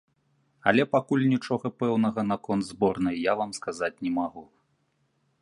[0.69, 4.43] Але пакуль нічога пэўнага наконт зборнай я вам сказаць не магу.